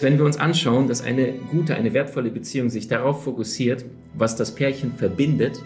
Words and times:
Wenn 0.00 0.16
wir 0.16 0.24
uns 0.24 0.36
anschauen, 0.36 0.86
dass 0.86 1.02
eine 1.02 1.32
gute, 1.50 1.74
eine 1.74 1.92
wertvolle 1.92 2.30
Beziehung 2.30 2.70
sich 2.70 2.86
darauf 2.86 3.24
fokussiert, 3.24 3.84
was 4.14 4.36
das 4.36 4.54
Pärchen 4.54 4.92
verbindet 4.92 5.60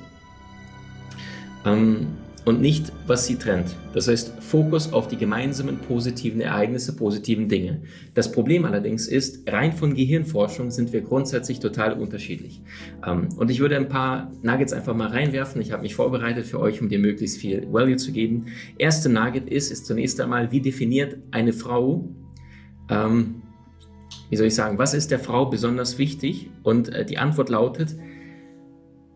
ähm, 1.66 2.06
und 2.46 2.62
nicht, 2.62 2.92
was 3.06 3.26
sie 3.26 3.36
trennt. 3.36 3.76
Das 3.92 4.08
heißt, 4.08 4.42
Fokus 4.42 4.94
auf 4.94 5.06
die 5.06 5.18
gemeinsamen 5.18 5.76
positiven 5.80 6.40
Ereignisse, 6.40 6.96
positiven 6.96 7.50
Dinge. 7.50 7.82
Das 8.14 8.32
Problem 8.32 8.64
allerdings 8.64 9.06
ist, 9.06 9.46
rein 9.52 9.74
von 9.74 9.94
Gehirnforschung 9.94 10.70
sind 10.70 10.94
wir 10.94 11.02
grundsätzlich 11.02 11.60
total 11.60 11.92
unterschiedlich. 11.92 12.62
Ähm, 13.06 13.28
und 13.36 13.50
ich 13.50 13.60
würde 13.60 13.76
ein 13.76 13.90
paar 13.90 14.32
Nuggets 14.42 14.72
einfach 14.72 14.94
mal 14.96 15.08
reinwerfen. 15.08 15.60
Ich 15.60 15.72
habe 15.72 15.82
mich 15.82 15.94
vorbereitet 15.94 16.46
für 16.46 16.58
euch, 16.58 16.80
um 16.80 16.88
dir 16.88 16.98
möglichst 16.98 17.36
viel 17.36 17.70
Value 17.70 17.96
zu 17.96 18.12
geben. 18.12 18.46
Erste 18.78 19.10
Nugget 19.10 19.46
ist, 19.50 19.70
ist 19.70 19.84
zunächst 19.84 20.18
einmal, 20.22 20.52
wie 20.52 20.62
definiert 20.62 21.18
eine 21.32 21.52
Frau 21.52 22.08
ähm, 22.88 23.42
wie 24.30 24.36
soll 24.36 24.46
ich 24.46 24.54
sagen, 24.54 24.78
was 24.78 24.94
ist 24.94 25.10
der 25.10 25.18
Frau 25.18 25.46
besonders 25.46 25.98
wichtig? 25.98 26.50
Und 26.62 26.88
äh, 26.88 27.04
die 27.04 27.18
Antwort 27.18 27.48
lautet, 27.48 27.94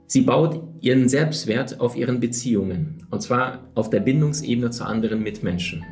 sie 0.06 0.22
baut 0.22 0.62
ihren 0.80 1.08
Selbstwert 1.08 1.80
auf 1.80 1.96
ihren 1.96 2.20
Beziehungen. 2.20 3.06
Und 3.10 3.22
zwar 3.22 3.68
auf 3.74 3.90
der 3.90 4.00
Bindungsebene 4.00 4.70
zu 4.70 4.84
anderen 4.84 5.22
Mitmenschen. 5.22 5.84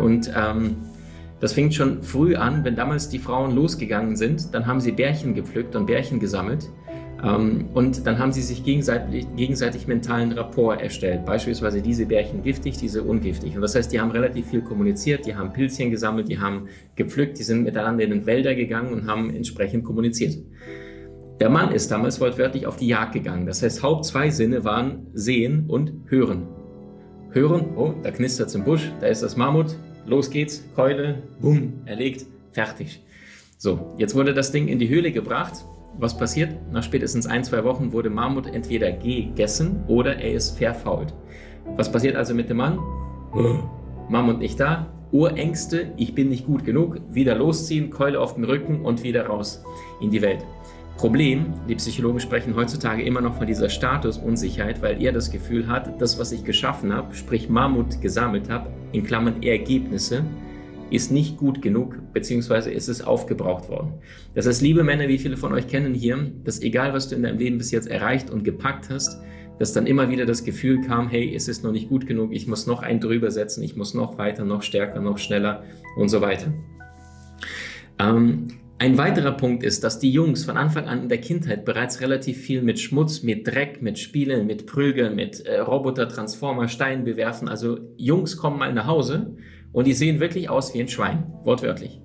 Und 0.00 0.32
ähm, 0.34 0.76
das 1.40 1.52
fängt 1.54 1.74
schon 1.74 2.02
früh 2.02 2.36
an, 2.36 2.64
wenn 2.64 2.76
damals 2.76 3.08
die 3.08 3.18
Frauen 3.18 3.54
losgegangen 3.54 4.14
sind, 4.14 4.54
dann 4.54 4.66
haben 4.66 4.80
sie 4.80 4.92
Bärchen 4.92 5.34
gepflückt 5.34 5.74
und 5.74 5.86
Bärchen 5.86 6.20
gesammelt. 6.20 6.70
Ähm, 7.22 7.68
und 7.72 8.06
dann 8.06 8.18
haben 8.18 8.32
sie 8.32 8.42
sich 8.42 8.64
gegenseitig, 8.64 9.26
gegenseitig 9.36 9.86
mentalen 9.86 10.32
Rapport 10.32 10.80
erstellt. 10.80 11.24
Beispielsweise 11.24 11.80
diese 11.80 12.06
Bärchen 12.06 12.42
giftig, 12.42 12.76
diese 12.78 13.02
ungiftig. 13.02 13.54
Und 13.54 13.62
das 13.62 13.74
heißt, 13.74 13.92
die 13.92 14.00
haben 14.00 14.10
relativ 14.10 14.48
viel 14.48 14.60
kommuniziert, 14.60 15.26
die 15.26 15.34
haben 15.34 15.52
Pilzchen 15.52 15.90
gesammelt, 15.90 16.28
die 16.28 16.38
haben 16.38 16.68
gepflückt, 16.96 17.38
die 17.38 17.44
sind 17.44 17.62
miteinander 17.62 18.02
in 18.02 18.10
den 18.10 18.26
Wälder 18.26 18.54
gegangen 18.54 18.92
und 18.92 19.06
haben 19.06 19.34
entsprechend 19.34 19.84
kommuniziert. 19.84 20.36
Der 21.40 21.48
Mann 21.48 21.72
ist 21.72 21.90
damals 21.90 22.20
wortwörtlich 22.20 22.66
auf 22.66 22.76
die 22.76 22.88
Jagd 22.88 23.14
gegangen. 23.14 23.46
Das 23.46 23.62
heißt, 23.62 23.82
Haupt 23.82 24.04
zwei 24.04 24.30
Sinne 24.30 24.64
waren 24.64 25.06
Sehen 25.12 25.64
und 25.68 25.92
Hören. 26.06 26.48
Hören, 27.30 27.76
oh, 27.76 27.94
da 28.02 28.10
knistert 28.10 28.48
es 28.48 28.54
im 28.54 28.64
Busch, 28.64 28.92
da 29.00 29.06
ist 29.06 29.22
das 29.22 29.36
Mammut, 29.36 29.74
los 30.06 30.28
geht's, 30.28 30.64
Keule, 30.76 31.22
bumm, 31.40 31.72
erlegt, 31.86 32.26
fertig. 32.50 33.02
So, 33.56 33.94
jetzt 33.96 34.14
wurde 34.14 34.34
das 34.34 34.52
Ding 34.52 34.68
in 34.68 34.78
die 34.78 34.88
Höhle 34.88 35.12
gebracht 35.12 35.64
was 35.98 36.16
passiert? 36.16 36.56
Nach 36.72 36.82
spätestens 36.82 37.26
ein, 37.26 37.44
zwei 37.44 37.64
Wochen 37.64 37.92
wurde 37.92 38.10
Mammut 38.10 38.46
entweder 38.46 38.92
gegessen 38.92 39.84
oder 39.86 40.16
er 40.16 40.34
ist 40.34 40.58
verfault. 40.58 41.14
Was 41.76 41.90
passiert 41.90 42.16
also 42.16 42.34
mit 42.34 42.50
dem 42.50 42.58
Mann? 42.58 42.78
Mammut 44.08 44.38
nicht 44.38 44.58
da, 44.58 44.88
Urängste, 45.12 45.92
ich 45.96 46.14
bin 46.14 46.30
nicht 46.30 46.46
gut 46.46 46.64
genug, 46.64 47.00
wieder 47.10 47.34
losziehen, 47.34 47.90
Keule 47.90 48.18
auf 48.18 48.34
den 48.34 48.44
Rücken 48.44 48.82
und 48.82 49.02
wieder 49.02 49.26
raus 49.26 49.62
in 50.00 50.10
die 50.10 50.22
Welt. 50.22 50.44
Problem, 50.96 51.52
die 51.68 51.74
Psychologen 51.74 52.20
sprechen 52.20 52.54
heutzutage 52.56 53.02
immer 53.02 53.20
noch 53.20 53.34
von 53.34 53.46
dieser 53.46 53.68
Statusunsicherheit, 53.68 54.80
weil 54.82 55.02
er 55.02 55.12
das 55.12 55.30
Gefühl 55.30 55.66
hat, 55.66 56.00
das, 56.00 56.18
was 56.18 56.32
ich 56.32 56.44
geschaffen 56.44 56.92
habe, 56.92 57.14
sprich 57.14 57.48
Mammut 57.48 58.00
gesammelt 58.00 58.48
habe, 58.48 58.70
in 58.92 59.02
Klammern 59.02 59.42
Ergebnisse, 59.42 60.24
ist 60.92 61.10
nicht 61.10 61.38
gut 61.38 61.62
genug, 61.62 61.98
beziehungsweise 62.12 62.70
ist 62.70 62.88
es 62.88 63.02
aufgebraucht 63.02 63.68
worden. 63.68 63.94
Das 64.34 64.46
heißt, 64.46 64.62
liebe 64.62 64.84
Männer, 64.84 65.08
wie 65.08 65.18
viele 65.18 65.36
von 65.36 65.52
euch 65.52 65.66
kennen 65.66 65.94
hier, 65.94 66.32
dass 66.44 66.60
egal, 66.60 66.92
was 66.92 67.08
du 67.08 67.16
in 67.16 67.22
deinem 67.22 67.38
Leben 67.38 67.58
bis 67.58 67.70
jetzt 67.70 67.88
erreicht 67.88 68.30
und 68.30 68.44
gepackt 68.44 68.90
hast, 68.90 69.20
dass 69.58 69.72
dann 69.72 69.86
immer 69.86 70.10
wieder 70.10 70.26
das 70.26 70.44
Gefühl 70.44 70.80
kam, 70.82 71.08
hey, 71.08 71.34
es 71.34 71.48
ist 71.48 71.64
noch 71.64 71.72
nicht 71.72 71.88
gut 71.88 72.06
genug, 72.06 72.32
ich 72.32 72.46
muss 72.46 72.66
noch 72.66 72.82
einen 72.82 73.00
drüber 73.00 73.30
setzen, 73.30 73.62
ich 73.62 73.76
muss 73.76 73.94
noch 73.94 74.18
weiter, 74.18 74.44
noch 74.44 74.62
stärker, 74.62 75.00
noch 75.00 75.18
schneller 75.18 75.64
und 75.96 76.08
so 76.08 76.20
weiter. 76.20 76.52
Ähm, 77.98 78.48
ein 78.78 78.98
weiterer 78.98 79.32
Punkt 79.32 79.62
ist, 79.62 79.84
dass 79.84 80.00
die 80.00 80.10
Jungs 80.10 80.44
von 80.44 80.56
Anfang 80.56 80.88
an 80.88 81.02
in 81.02 81.08
der 81.08 81.20
Kindheit 81.20 81.64
bereits 81.64 82.00
relativ 82.00 82.38
viel 82.38 82.62
mit 82.62 82.80
Schmutz, 82.80 83.22
mit 83.22 83.46
Dreck, 83.46 83.80
mit 83.80 83.98
Spielen, 83.98 84.46
mit 84.46 84.66
Prügeln, 84.66 85.14
mit 85.14 85.40
äh, 85.46 85.60
Roboter, 85.60 86.08
Transformer, 86.08 86.66
Steinen 86.66 87.04
bewerfen. 87.04 87.48
Also 87.48 87.78
Jungs 87.96 88.36
kommen 88.36 88.58
mal 88.58 88.72
nach 88.72 88.88
Hause 88.88 89.36
und 89.72 89.86
die 89.86 89.92
sehen 89.92 90.20
wirklich 90.20 90.48
aus 90.48 90.74
wie 90.74 90.80
ein 90.80 90.88
Schwein, 90.88 91.24
wortwörtlich. 91.44 92.00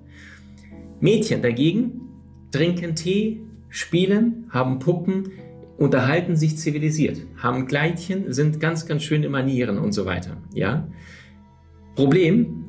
Mädchen 1.00 1.42
dagegen 1.42 2.00
trinken 2.50 2.94
Tee, 2.94 3.40
spielen, 3.68 4.46
haben 4.50 4.78
Puppen, 4.78 5.30
unterhalten 5.76 6.34
sich 6.34 6.56
zivilisiert, 6.56 7.18
haben 7.36 7.66
Kleidchen, 7.66 8.32
sind 8.32 8.58
ganz, 8.58 8.86
ganz 8.86 9.02
schön 9.02 9.22
in 9.22 9.30
Manieren 9.30 9.78
und 9.78 9.92
so 9.92 10.06
weiter. 10.06 10.36
Ja? 10.54 10.88
Problem 11.94 12.64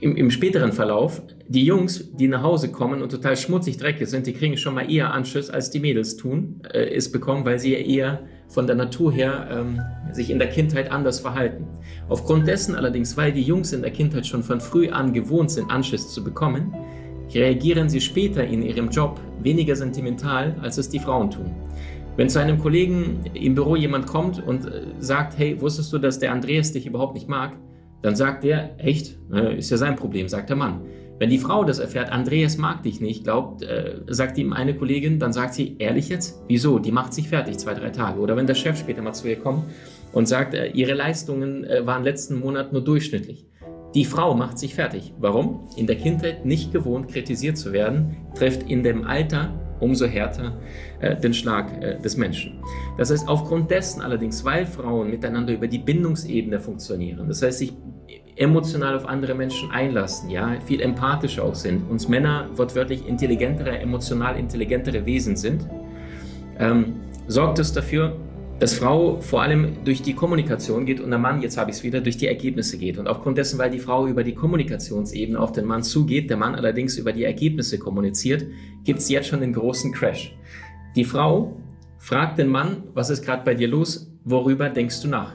im, 0.00 0.16
im 0.16 0.30
späteren 0.30 0.72
Verlauf, 0.72 1.22
die 1.46 1.64
Jungs, 1.64 2.10
die 2.16 2.26
nach 2.26 2.42
Hause 2.42 2.72
kommen 2.72 3.02
und 3.02 3.10
total 3.10 3.36
schmutzig, 3.36 3.76
dreckig 3.76 4.08
sind, 4.08 4.26
die 4.26 4.32
kriegen 4.32 4.56
schon 4.56 4.74
mal 4.74 4.90
eher 4.90 5.12
Anschluss, 5.12 5.48
als 5.48 5.70
die 5.70 5.80
Mädels 5.80 6.16
tun, 6.16 6.60
äh, 6.72 6.94
es 6.94 7.12
bekommen, 7.12 7.44
weil 7.44 7.58
sie 7.58 7.72
ja 7.72 7.78
eher 7.78 8.24
von 8.52 8.66
der 8.66 8.76
Natur 8.76 9.12
her 9.12 9.48
ähm, 9.50 9.80
sich 10.12 10.30
in 10.30 10.38
der 10.38 10.48
Kindheit 10.48 10.90
anders 10.92 11.20
verhalten. 11.20 11.66
Aufgrund 12.08 12.46
dessen 12.46 12.74
allerdings, 12.74 13.16
weil 13.16 13.32
die 13.32 13.42
Jungs 13.42 13.72
in 13.72 13.80
der 13.80 13.90
Kindheit 13.90 14.26
schon 14.26 14.42
von 14.42 14.60
früh 14.60 14.90
an 14.90 15.12
gewohnt 15.12 15.50
sind, 15.50 15.70
Anschiss 15.70 16.12
zu 16.12 16.22
bekommen, 16.22 16.74
reagieren 17.32 17.88
sie 17.88 18.00
später 18.00 18.44
in 18.44 18.62
ihrem 18.62 18.90
Job 18.90 19.20
weniger 19.42 19.74
sentimental, 19.74 20.54
als 20.60 20.76
es 20.76 20.90
die 20.90 20.98
Frauen 20.98 21.30
tun. 21.30 21.50
Wenn 22.16 22.28
zu 22.28 22.40
einem 22.40 22.58
Kollegen 22.58 23.20
im 23.32 23.54
Büro 23.54 23.74
jemand 23.74 24.06
kommt 24.06 24.46
und 24.46 24.66
äh, 24.66 24.82
sagt, 24.98 25.38
hey, 25.38 25.58
wusstest 25.58 25.90
du, 25.92 25.98
dass 25.98 26.18
der 26.18 26.32
Andreas 26.32 26.72
dich 26.72 26.86
überhaupt 26.86 27.14
nicht 27.14 27.28
mag? 27.28 27.56
Dann 28.02 28.16
sagt 28.16 28.44
er, 28.44 28.74
echt, 28.78 29.16
ist 29.56 29.70
ja 29.70 29.76
sein 29.76 29.94
Problem, 29.94 30.28
sagt 30.28 30.50
der 30.50 30.56
Mann. 30.56 30.80
Wenn 31.18 31.30
die 31.30 31.38
Frau 31.38 31.64
das 31.64 31.78
erfährt, 31.78 32.10
Andreas 32.10 32.56
mag 32.56 32.82
dich 32.82 33.00
nicht, 33.00 33.24
glaubt, 33.24 33.62
äh, 33.62 34.00
sagt 34.08 34.38
ihm 34.38 34.52
eine 34.52 34.74
Kollegin, 34.74 35.18
dann 35.18 35.32
sagt 35.32 35.54
sie, 35.54 35.76
ehrlich 35.78 36.08
jetzt? 36.08 36.42
Wieso? 36.48 36.78
Die 36.78 36.90
macht 36.90 37.14
sich 37.14 37.28
fertig, 37.28 37.58
zwei, 37.58 37.74
drei 37.74 37.90
Tage. 37.90 38.18
Oder 38.20 38.36
wenn 38.36 38.46
der 38.46 38.54
Chef 38.54 38.78
später 38.78 39.02
mal 39.02 39.12
zu 39.12 39.28
ihr 39.28 39.36
kommt 39.36 39.64
und 40.12 40.26
sagt, 40.26 40.54
äh, 40.54 40.68
ihre 40.68 40.94
Leistungen 40.94 41.64
äh, 41.64 41.86
waren 41.86 42.02
letzten 42.02 42.40
Monat 42.40 42.72
nur 42.72 42.82
durchschnittlich. 42.82 43.46
Die 43.94 44.04
Frau 44.06 44.34
macht 44.34 44.58
sich 44.58 44.74
fertig. 44.74 45.12
Warum? 45.18 45.68
In 45.76 45.86
der 45.86 45.96
Kindheit 45.96 46.46
nicht 46.46 46.72
gewohnt, 46.72 47.08
kritisiert 47.08 47.58
zu 47.58 47.72
werden, 47.72 48.16
trifft 48.34 48.62
in 48.62 48.82
dem 48.82 49.06
Alter 49.06 49.54
umso 49.80 50.06
härter 50.06 50.56
äh, 51.00 51.16
den 51.16 51.34
Schlag 51.34 51.82
äh, 51.82 52.00
des 52.00 52.16
Menschen. 52.16 52.60
Das 52.96 53.10
heißt, 53.10 53.28
aufgrund 53.28 53.70
dessen 53.70 54.00
allerdings, 54.00 54.44
weil 54.44 54.64
Frauen 54.64 55.10
miteinander 55.10 55.52
über 55.52 55.66
die 55.66 55.78
Bindungsebene 55.78 56.60
funktionieren, 56.60 57.28
das 57.28 57.42
heißt, 57.42 57.58
sich 57.58 57.74
emotional 58.36 58.96
auf 58.96 59.06
andere 59.06 59.34
Menschen 59.34 59.70
einlassen, 59.70 60.30
ja, 60.30 60.58
viel 60.64 60.80
empathischer 60.80 61.44
auch 61.44 61.54
sind, 61.54 61.88
uns 61.90 62.08
Männer 62.08 62.48
wortwörtlich 62.54 63.06
intelligentere, 63.06 63.78
emotional 63.78 64.36
intelligentere 64.38 65.04
Wesen 65.04 65.36
sind, 65.36 65.68
ähm, 66.58 66.94
sorgt 67.26 67.58
es 67.58 67.72
dafür, 67.72 68.16
dass 68.58 68.74
Frau 68.74 69.20
vor 69.20 69.42
allem 69.42 69.84
durch 69.84 70.02
die 70.02 70.14
Kommunikation 70.14 70.86
geht 70.86 71.00
und 71.00 71.10
der 71.10 71.18
Mann, 71.18 71.42
jetzt 71.42 71.58
habe 71.58 71.70
ich 71.70 71.78
es 71.78 71.82
wieder, 71.82 72.00
durch 72.00 72.16
die 72.16 72.28
Ergebnisse 72.28 72.78
geht. 72.78 72.96
Und 72.96 73.08
aufgrund 73.08 73.36
dessen, 73.36 73.58
weil 73.58 73.70
die 73.70 73.80
Frau 73.80 74.06
über 74.06 74.22
die 74.22 74.34
Kommunikationsebene 74.34 75.40
auf 75.40 75.50
den 75.50 75.64
Mann 75.64 75.82
zugeht, 75.82 76.30
der 76.30 76.36
Mann 76.36 76.54
allerdings 76.54 76.96
über 76.96 77.12
die 77.12 77.24
Ergebnisse 77.24 77.80
kommuniziert, 77.80 78.46
gibt 78.84 79.00
es 79.00 79.08
jetzt 79.08 79.26
schon 79.26 79.40
den 79.40 79.52
großen 79.52 79.92
Crash. 79.92 80.36
Die 80.94 81.04
Frau 81.04 81.56
fragt 81.98 82.38
den 82.38 82.48
Mann, 82.48 82.84
was 82.94 83.10
ist 83.10 83.24
gerade 83.24 83.44
bei 83.44 83.54
dir 83.54 83.66
los, 83.66 84.12
worüber 84.22 84.68
denkst 84.68 85.02
du 85.02 85.08
nach? 85.08 85.34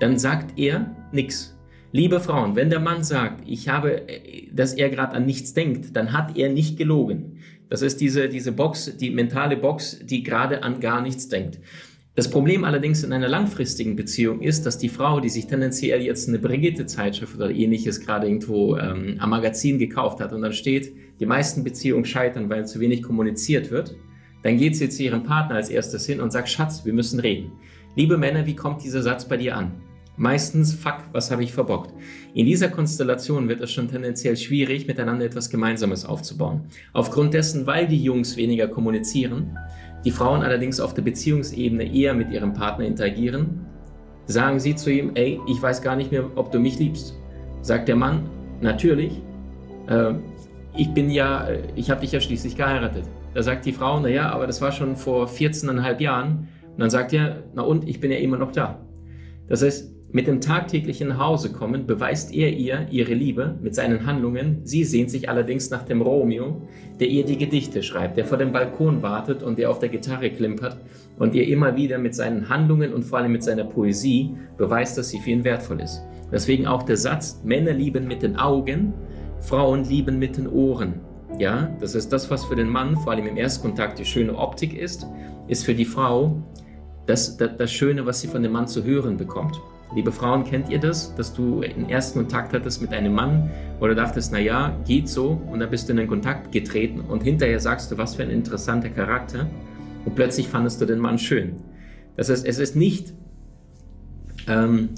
Dann 0.00 0.18
sagt 0.18 0.58
er 0.58 0.96
nichts. 1.12 1.56
Liebe 1.96 2.18
Frauen, 2.18 2.56
wenn 2.56 2.70
der 2.70 2.80
Mann 2.80 3.04
sagt, 3.04 3.44
ich 3.46 3.68
habe, 3.68 4.08
äh, 4.08 4.48
dass 4.52 4.74
er 4.74 4.90
gerade 4.90 5.12
an 5.12 5.26
nichts 5.26 5.54
denkt, 5.54 5.94
dann 5.94 6.12
hat 6.12 6.36
er 6.36 6.48
nicht 6.48 6.76
gelogen. 6.76 7.38
Das 7.70 7.82
ist 7.82 8.00
diese, 8.00 8.28
diese 8.28 8.50
Box, 8.50 8.96
die 8.96 9.10
mentale 9.10 9.56
Box, 9.56 10.00
die 10.02 10.24
gerade 10.24 10.64
an 10.64 10.80
gar 10.80 11.00
nichts 11.00 11.28
denkt. 11.28 11.60
Das 12.16 12.28
Problem 12.28 12.64
allerdings 12.64 13.04
in 13.04 13.12
einer 13.12 13.28
langfristigen 13.28 13.94
Beziehung 13.94 14.40
ist, 14.40 14.66
dass 14.66 14.76
die 14.76 14.88
Frau, 14.88 15.20
die 15.20 15.28
sich 15.28 15.46
tendenziell 15.46 16.02
jetzt 16.02 16.28
eine 16.28 16.40
Brigitte-Zeitschrift 16.40 17.36
oder 17.36 17.50
ähnliches 17.50 18.00
gerade 18.00 18.26
irgendwo 18.26 18.76
ähm, 18.76 19.14
am 19.20 19.30
Magazin 19.30 19.78
gekauft 19.78 20.18
hat 20.18 20.32
und 20.32 20.42
dann 20.42 20.52
steht, 20.52 20.92
die 21.20 21.26
meisten 21.26 21.62
Beziehungen 21.62 22.04
scheitern, 22.04 22.50
weil 22.50 22.66
zu 22.66 22.80
wenig 22.80 23.04
kommuniziert 23.04 23.70
wird, 23.70 23.94
dann 24.42 24.56
geht 24.56 24.74
sie 24.74 24.88
zu 24.88 25.04
ihrem 25.04 25.22
Partner 25.22 25.54
als 25.54 25.70
erstes 25.70 26.04
hin 26.06 26.20
und 26.20 26.32
sagt, 26.32 26.48
Schatz, 26.48 26.84
wir 26.84 26.92
müssen 26.92 27.20
reden. 27.20 27.52
Liebe 27.94 28.18
Männer, 28.18 28.46
wie 28.46 28.56
kommt 28.56 28.82
dieser 28.82 29.02
Satz 29.02 29.28
bei 29.28 29.36
dir 29.36 29.56
an? 29.56 29.70
Meistens, 30.16 30.72
fuck, 30.74 30.98
was 31.12 31.32
habe 31.32 31.42
ich 31.42 31.52
verbockt? 31.52 31.92
In 32.34 32.46
dieser 32.46 32.68
Konstellation 32.68 33.48
wird 33.48 33.60
es 33.60 33.72
schon 33.72 33.88
tendenziell 33.88 34.36
schwierig, 34.36 34.86
miteinander 34.86 35.24
etwas 35.24 35.50
Gemeinsames 35.50 36.04
aufzubauen. 36.04 36.66
Aufgrund 36.92 37.34
dessen, 37.34 37.66
weil 37.66 37.88
die 37.88 38.02
Jungs 38.02 38.36
weniger 38.36 38.68
kommunizieren, 38.68 39.58
die 40.04 40.12
Frauen 40.12 40.42
allerdings 40.42 40.78
auf 40.78 40.94
der 40.94 41.02
Beziehungsebene 41.02 41.92
eher 41.92 42.14
mit 42.14 42.30
ihrem 42.30 42.52
Partner 42.52 42.84
interagieren, 42.84 43.66
sagen 44.26 44.60
sie 44.60 44.76
zu 44.76 44.92
ihm, 44.92 45.12
ey, 45.14 45.40
ich 45.48 45.60
weiß 45.60 45.82
gar 45.82 45.96
nicht 45.96 46.12
mehr, 46.12 46.24
ob 46.36 46.52
du 46.52 46.60
mich 46.60 46.78
liebst. 46.78 47.14
Sagt 47.62 47.88
der 47.88 47.96
Mann, 47.96 48.28
natürlich, 48.60 49.20
äh, 49.88 50.12
ich 50.76 50.92
bin 50.94 51.10
ja, 51.10 51.48
ich 51.74 51.90
habe 51.90 52.02
dich 52.02 52.12
ja 52.12 52.20
schließlich 52.20 52.56
geheiratet. 52.56 53.04
Da 53.32 53.42
sagt 53.42 53.64
die 53.64 53.72
Frau, 53.72 53.98
naja, 53.98 54.30
aber 54.30 54.46
das 54.46 54.60
war 54.60 54.70
schon 54.70 54.94
vor 54.94 55.26
14,5 55.26 56.00
Jahren. 56.00 56.48
Und 56.72 56.80
dann 56.80 56.90
sagt 56.90 57.12
er, 57.12 57.42
na 57.54 57.62
und, 57.62 57.88
ich 57.88 57.98
bin 58.00 58.12
ja 58.12 58.18
immer 58.18 58.38
noch 58.38 58.52
da. 58.52 58.80
Das 59.48 59.62
heißt, 59.62 59.93
mit 60.14 60.28
dem 60.28 60.40
tagtäglichen 60.40 61.18
Hausekommen 61.18 61.88
beweist 61.88 62.32
er 62.32 62.52
ihr 62.52 62.86
ihre 62.88 63.14
Liebe 63.14 63.56
mit 63.60 63.74
seinen 63.74 64.06
Handlungen. 64.06 64.60
Sie 64.62 64.84
sehnt 64.84 65.10
sich 65.10 65.28
allerdings 65.28 65.70
nach 65.70 65.82
dem 65.82 66.02
Romeo, 66.02 66.62
der 67.00 67.08
ihr 67.08 67.24
die 67.24 67.36
Gedichte 67.36 67.82
schreibt, 67.82 68.16
der 68.16 68.24
vor 68.24 68.38
dem 68.38 68.52
Balkon 68.52 69.02
wartet 69.02 69.42
und 69.42 69.58
der 69.58 69.70
auf 69.70 69.80
der 69.80 69.88
Gitarre 69.88 70.30
klimpert 70.30 70.76
und 71.18 71.34
ihr 71.34 71.48
immer 71.48 71.76
wieder 71.76 71.98
mit 71.98 72.14
seinen 72.14 72.48
Handlungen 72.48 72.94
und 72.94 73.02
vor 73.02 73.18
allem 73.18 73.32
mit 73.32 73.42
seiner 73.42 73.64
Poesie 73.64 74.36
beweist, 74.56 74.96
dass 74.96 75.08
sie 75.08 75.18
für 75.18 75.30
ihn 75.30 75.42
wertvoll 75.42 75.80
ist. 75.80 76.00
Deswegen 76.30 76.68
auch 76.68 76.84
der 76.84 76.96
Satz, 76.96 77.40
Männer 77.42 77.72
lieben 77.72 78.06
mit 78.06 78.22
den 78.22 78.36
Augen, 78.36 78.94
Frauen 79.40 79.82
lieben 79.82 80.20
mit 80.20 80.36
den 80.36 80.46
Ohren. 80.46 81.00
Ja, 81.40 81.76
das 81.80 81.96
ist 81.96 82.12
das, 82.12 82.30
was 82.30 82.44
für 82.44 82.54
den 82.54 82.68
Mann 82.68 82.96
vor 82.98 83.14
allem 83.14 83.26
im 83.26 83.36
Erstkontakt 83.36 83.98
die 83.98 84.04
schöne 84.04 84.38
Optik 84.38 84.78
ist, 84.78 85.08
ist 85.48 85.64
für 85.64 85.74
die 85.74 85.84
Frau 85.84 86.40
das, 87.06 87.36
das, 87.36 87.56
das 87.56 87.72
Schöne, 87.72 88.06
was 88.06 88.20
sie 88.20 88.28
von 88.28 88.44
dem 88.44 88.52
Mann 88.52 88.68
zu 88.68 88.84
hören 88.84 89.16
bekommt. 89.16 89.60
Liebe 89.94 90.12
Frauen, 90.12 90.44
kennt 90.44 90.70
ihr 90.70 90.78
das, 90.78 91.14
dass 91.14 91.32
du 91.34 91.62
einen 91.62 91.88
ersten 91.88 92.20
Kontakt 92.20 92.52
hattest 92.52 92.82
mit 92.82 92.92
einem 92.92 93.12
Mann 93.12 93.50
oder 93.80 93.94
dachtest, 93.94 94.32
naja, 94.32 94.76
geht 94.86 95.08
so 95.08 95.40
und 95.50 95.60
dann 95.60 95.70
bist 95.70 95.88
du 95.88 95.92
in 95.92 95.98
den 95.98 96.08
Kontakt 96.08 96.52
getreten 96.52 97.00
und 97.00 97.22
hinterher 97.22 97.60
sagst 97.60 97.92
du, 97.92 97.98
was 97.98 98.16
für 98.16 98.22
ein 98.22 98.30
interessanter 98.30 98.88
Charakter 98.88 99.48
und 100.04 100.14
plötzlich 100.14 100.48
fandest 100.48 100.80
du 100.80 100.86
den 100.86 100.98
Mann 100.98 101.18
schön. 101.18 101.56
Das 102.16 102.30
heißt, 102.30 102.46
es 102.46 102.58
ist 102.58 102.76
nicht, 102.76 103.12
ähm, 104.48 104.90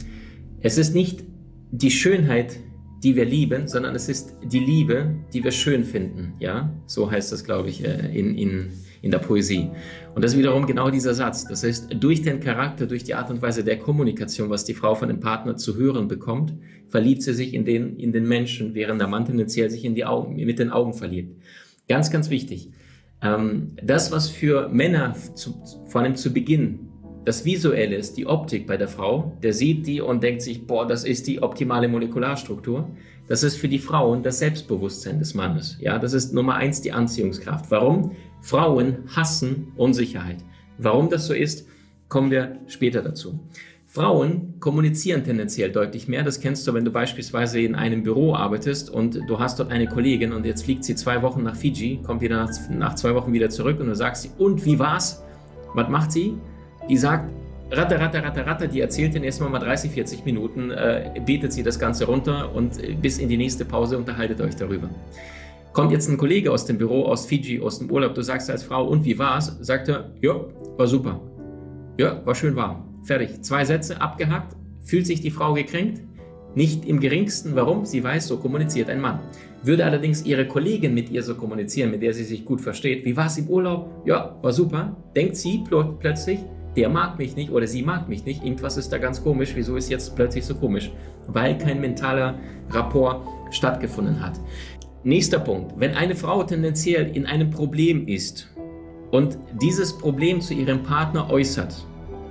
es 0.60 0.78
ist 0.78 0.94
nicht 0.94 1.24
die 1.70 1.90
Schönheit, 1.90 2.58
die 3.02 3.16
wir 3.16 3.24
lieben, 3.24 3.68
sondern 3.68 3.94
es 3.94 4.08
ist 4.08 4.34
die 4.42 4.58
Liebe, 4.58 5.14
die 5.32 5.44
wir 5.44 5.52
schön 5.52 5.84
finden. 5.84 6.34
Ja, 6.38 6.72
so 6.86 7.10
heißt 7.10 7.32
das, 7.32 7.44
glaube 7.44 7.68
ich, 7.68 7.84
äh, 7.84 8.18
in, 8.18 8.36
in 8.36 8.70
in 9.02 9.10
der 9.10 9.18
Poesie. 9.18 9.70
Und 10.14 10.24
das 10.24 10.32
ist 10.32 10.38
wiederum 10.38 10.66
genau 10.66 10.90
dieser 10.90 11.14
Satz. 11.14 11.44
Das 11.44 11.62
heißt, 11.62 11.96
durch 12.00 12.22
den 12.22 12.40
Charakter, 12.40 12.86
durch 12.86 13.04
die 13.04 13.14
Art 13.14 13.30
und 13.30 13.42
Weise 13.42 13.64
der 13.64 13.78
Kommunikation, 13.78 14.50
was 14.50 14.64
die 14.64 14.74
Frau 14.74 14.94
von 14.94 15.08
dem 15.08 15.20
Partner 15.20 15.56
zu 15.56 15.76
hören 15.76 16.08
bekommt, 16.08 16.54
verliebt 16.88 17.22
sie 17.22 17.34
sich 17.34 17.54
in 17.54 17.64
den, 17.64 17.96
in 17.96 18.12
den 18.12 18.26
Menschen, 18.26 18.74
während 18.74 19.00
der 19.00 19.08
Mann 19.08 19.24
tendenziell 19.24 19.70
sich 19.70 19.84
in 19.84 19.94
die 19.94 20.04
Augen, 20.04 20.36
mit 20.36 20.58
den 20.58 20.70
Augen 20.70 20.94
verliebt. 20.94 21.40
Ganz, 21.88 22.10
ganz 22.10 22.30
wichtig. 22.30 22.70
Ähm, 23.22 23.72
das, 23.82 24.12
was 24.12 24.28
für 24.28 24.68
Männer 24.68 25.14
zu, 25.34 25.62
vor 25.86 26.00
allem 26.00 26.16
zu 26.16 26.32
Beginn 26.32 26.88
das 27.26 27.44
Visuelle 27.44 27.96
ist, 27.96 28.16
die 28.16 28.26
Optik 28.26 28.68
bei 28.68 28.76
der 28.76 28.86
Frau, 28.86 29.36
der 29.42 29.52
sieht 29.52 29.84
die 29.88 30.00
und 30.00 30.22
denkt 30.22 30.42
sich, 30.42 30.64
boah, 30.64 30.86
das 30.86 31.02
ist 31.02 31.26
die 31.26 31.42
optimale 31.42 31.88
Molekularstruktur. 31.88 32.88
Das 33.26 33.42
ist 33.42 33.56
für 33.56 33.68
die 33.68 33.80
Frauen 33.80 34.22
das 34.22 34.38
Selbstbewusstsein 34.38 35.18
des 35.18 35.34
Mannes. 35.34 35.76
Ja, 35.80 35.98
das 35.98 36.12
ist 36.12 36.32
Nummer 36.32 36.54
eins 36.54 36.82
die 36.82 36.92
Anziehungskraft. 36.92 37.68
Warum? 37.72 38.12
Frauen 38.42 38.98
hassen 39.08 39.72
Unsicherheit. 39.76 40.36
Warum 40.78 41.10
das 41.10 41.26
so 41.26 41.34
ist, 41.34 41.66
kommen 42.08 42.30
wir 42.30 42.60
später 42.68 43.02
dazu. 43.02 43.40
Frauen 43.88 44.60
kommunizieren 44.60 45.24
tendenziell 45.24 45.72
deutlich 45.72 46.06
mehr. 46.06 46.22
Das 46.22 46.38
kennst 46.38 46.64
du, 46.68 46.74
wenn 46.74 46.84
du 46.84 46.92
beispielsweise 46.92 47.58
in 47.58 47.74
einem 47.74 48.04
Büro 48.04 48.36
arbeitest 48.36 48.88
und 48.88 49.18
du 49.26 49.40
hast 49.40 49.58
dort 49.58 49.72
eine 49.72 49.88
Kollegin 49.88 50.32
und 50.32 50.46
jetzt 50.46 50.62
fliegt 50.62 50.84
sie 50.84 50.94
zwei 50.94 51.22
Wochen 51.22 51.42
nach 51.42 51.56
Fiji, 51.56 51.98
kommt 52.04 52.20
wieder 52.20 52.36
nach, 52.36 52.52
nach 52.70 52.94
zwei 52.94 53.16
Wochen 53.16 53.32
wieder 53.32 53.50
zurück 53.50 53.80
und 53.80 53.88
du 53.88 53.96
sagst 53.96 54.22
sie, 54.22 54.30
und 54.38 54.64
wie 54.64 54.78
war's? 54.78 55.24
Was 55.74 55.88
macht 55.88 56.12
sie? 56.12 56.36
Die 56.88 56.96
sagt, 56.96 57.32
Ratte, 57.70 57.98
Ratte, 57.98 58.22
Ratte, 58.22 58.46
Ratte, 58.46 58.68
die 58.68 58.80
erzählt 58.80 59.14
dann 59.16 59.24
erstmal 59.24 59.50
mal 59.50 59.58
30, 59.58 59.90
40 59.90 60.24
Minuten, 60.24 60.70
äh, 60.70 61.10
betet 61.24 61.52
sie 61.52 61.64
das 61.64 61.78
Ganze 61.78 62.06
runter 62.06 62.54
und 62.54 62.82
äh, 62.82 62.94
bis 62.94 63.18
in 63.18 63.28
die 63.28 63.36
nächste 63.36 63.64
Pause 63.64 63.98
unterhaltet 63.98 64.40
euch 64.40 64.54
darüber. 64.54 64.88
Kommt 65.72 65.90
jetzt 65.90 66.08
ein 66.08 66.16
Kollege 66.16 66.52
aus 66.52 66.64
dem 66.64 66.78
Büro, 66.78 67.04
aus 67.04 67.26
Fiji, 67.26 67.60
aus 67.60 67.80
dem 67.80 67.90
Urlaub, 67.90 68.14
du 68.14 68.22
sagst 68.22 68.48
als 68.50 68.62
Frau, 68.62 68.86
und 68.86 69.04
wie 69.04 69.18
war's? 69.18 69.58
Sagt 69.60 69.88
er, 69.88 70.10
ja, 70.22 70.40
war 70.76 70.86
super. 70.86 71.20
Ja, 71.98 72.24
war 72.24 72.34
schön 72.34 72.54
warm. 72.56 72.84
Fertig. 73.02 73.42
Zwei 73.42 73.64
Sätze 73.64 74.00
abgehakt. 74.00 74.56
Fühlt 74.84 75.06
sich 75.06 75.20
die 75.20 75.30
Frau 75.30 75.54
gekränkt? 75.54 76.00
Nicht 76.54 76.86
im 76.86 77.00
geringsten. 77.00 77.56
Warum? 77.56 77.84
Sie 77.84 78.02
weiß, 78.02 78.28
so 78.28 78.38
kommuniziert 78.38 78.88
ein 78.88 79.00
Mann. 79.00 79.20
Würde 79.62 79.84
allerdings 79.84 80.24
ihre 80.24 80.46
Kollegin 80.46 80.94
mit 80.94 81.10
ihr 81.10 81.22
so 81.22 81.34
kommunizieren, 81.34 81.90
mit 81.90 82.02
der 82.02 82.14
sie 82.14 82.24
sich 82.24 82.44
gut 82.44 82.60
versteht, 82.60 83.04
wie 83.04 83.16
war 83.16 83.26
es 83.26 83.36
im 83.36 83.48
Urlaub? 83.48 83.90
Ja, 84.06 84.38
war 84.40 84.52
super. 84.52 84.96
Denkt 85.14 85.36
sie 85.36 85.62
plötzlich, 86.00 86.38
der 86.76 86.88
mag 86.90 87.18
mich 87.18 87.36
nicht 87.36 87.50
oder 87.50 87.66
sie 87.66 87.82
mag 87.82 88.08
mich 88.08 88.24
nicht. 88.24 88.44
Irgendwas 88.44 88.76
ist 88.76 88.92
da 88.92 88.98
ganz 88.98 89.22
komisch. 89.22 89.52
Wieso 89.54 89.76
ist 89.76 89.90
jetzt 89.90 90.14
plötzlich 90.14 90.44
so 90.44 90.54
komisch? 90.54 90.92
Weil 91.26 91.56
kein 91.56 91.80
mentaler 91.80 92.38
Rapport 92.70 93.26
stattgefunden 93.50 94.20
hat. 94.20 94.38
Nächster 95.02 95.38
Punkt. 95.38 95.72
Wenn 95.78 95.94
eine 95.94 96.14
Frau 96.14 96.42
tendenziell 96.42 97.16
in 97.16 97.26
einem 97.26 97.50
Problem 97.50 98.06
ist 98.06 98.52
und 99.10 99.38
dieses 99.60 99.96
Problem 99.96 100.40
zu 100.40 100.52
ihrem 100.52 100.82
Partner 100.82 101.30
äußert 101.30 101.86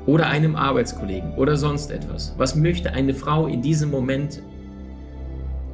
oder 0.06 0.28
einem 0.28 0.56
Arbeitskollegen 0.56 1.34
oder 1.36 1.56
sonst 1.56 1.90
etwas, 1.90 2.36
was 2.38 2.56
möchte 2.56 2.92
eine 2.92 3.14
Frau 3.14 3.48
in 3.48 3.62
diesem 3.62 3.90
Moment 3.90 4.44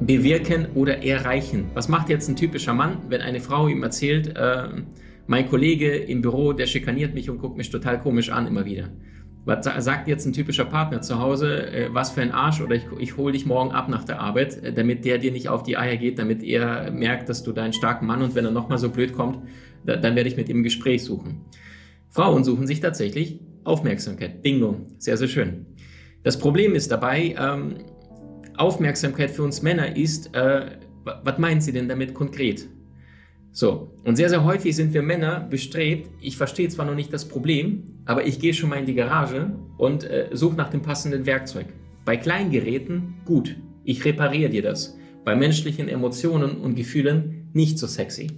bewirken 0.00 0.68
oder 0.74 1.04
erreichen? 1.04 1.70
Was 1.74 1.88
macht 1.88 2.08
jetzt 2.08 2.28
ein 2.28 2.36
typischer 2.36 2.72
Mann, 2.72 2.98
wenn 3.08 3.20
eine 3.20 3.40
Frau 3.40 3.68
ihm 3.68 3.82
erzählt, 3.82 4.36
äh, 4.36 4.68
mein 5.26 5.48
Kollege 5.48 5.94
im 5.94 6.22
Büro, 6.22 6.52
der 6.52 6.66
schikaniert 6.66 7.14
mich 7.14 7.30
und 7.30 7.38
guckt 7.38 7.56
mich 7.56 7.70
total 7.70 7.98
komisch 8.00 8.30
an 8.30 8.46
immer 8.46 8.64
wieder? 8.64 8.90
Was 9.44 9.64
sagt 9.84 10.06
jetzt 10.06 10.24
ein 10.24 10.32
typischer 10.32 10.64
Partner 10.64 11.00
zu 11.00 11.18
Hause, 11.18 11.66
äh, 11.66 11.88
was 11.92 12.12
für 12.12 12.22
ein 12.22 12.30
Arsch 12.30 12.60
oder 12.60 12.76
ich, 12.76 12.84
ich 12.98 13.16
hole 13.16 13.32
dich 13.32 13.44
morgen 13.44 13.72
ab 13.72 13.88
nach 13.88 14.04
der 14.04 14.20
Arbeit, 14.20 14.62
äh, 14.62 14.72
damit 14.72 15.04
der 15.04 15.18
dir 15.18 15.32
nicht 15.32 15.48
auf 15.48 15.64
die 15.64 15.76
Eier 15.76 15.96
geht, 15.96 16.18
damit 16.18 16.44
er 16.44 16.92
merkt, 16.92 17.28
dass 17.28 17.42
du 17.42 17.52
deinen 17.52 17.72
starken 17.72 18.06
Mann 18.06 18.22
und 18.22 18.36
wenn 18.36 18.44
er 18.44 18.52
nochmal 18.52 18.78
so 18.78 18.90
blöd 18.90 19.12
kommt, 19.12 19.38
da, 19.84 19.96
dann 19.96 20.14
werde 20.14 20.28
ich 20.28 20.36
mit 20.36 20.48
ihm 20.48 20.60
ein 20.60 20.62
Gespräch 20.62 21.02
suchen. 21.02 21.44
Frauen 22.10 22.44
suchen 22.44 22.66
sich 22.66 22.80
tatsächlich 22.80 23.40
Aufmerksamkeit. 23.64 24.42
Bingo, 24.42 24.80
sehr, 24.98 25.16
sehr 25.16 25.28
schön. 25.28 25.66
Das 26.22 26.38
Problem 26.38 26.74
ist 26.74 26.92
dabei, 26.92 27.34
ähm, 27.36 27.78
Aufmerksamkeit 28.56 29.30
für 29.30 29.42
uns 29.42 29.62
Männer 29.62 29.96
ist, 29.96 30.34
äh, 30.36 30.66
was 31.04 31.38
meinen 31.38 31.60
Sie 31.60 31.72
denn 31.72 31.88
damit 31.88 32.14
konkret? 32.14 32.68
So, 33.54 33.90
und 34.04 34.16
sehr, 34.16 34.30
sehr 34.30 34.44
häufig 34.44 34.74
sind 34.74 34.94
wir 34.94 35.02
Männer 35.02 35.40
bestrebt, 35.40 36.08
ich 36.22 36.38
verstehe 36.38 36.70
zwar 36.70 36.86
noch 36.86 36.94
nicht 36.94 37.12
das 37.12 37.28
Problem, 37.28 37.82
aber 38.06 38.26
ich 38.26 38.40
gehe 38.40 38.54
schon 38.54 38.70
mal 38.70 38.76
in 38.76 38.86
die 38.86 38.94
Garage 38.94 39.54
und 39.76 40.04
äh, 40.04 40.30
suche 40.32 40.56
nach 40.56 40.70
dem 40.70 40.80
passenden 40.80 41.26
Werkzeug. 41.26 41.66
Bei 42.06 42.16
Kleingeräten, 42.16 43.14
gut, 43.26 43.56
ich 43.84 44.06
repariere 44.06 44.48
dir 44.48 44.62
das. 44.62 44.96
Bei 45.26 45.36
menschlichen 45.36 45.88
Emotionen 45.88 46.56
und 46.56 46.76
Gefühlen 46.76 47.50
nicht 47.52 47.78
so 47.78 47.86
sexy. 47.86 48.28